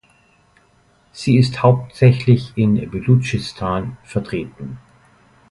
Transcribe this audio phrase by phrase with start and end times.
[1.11, 4.79] Sie ist hauptsächlich in Belutschistan vertreten.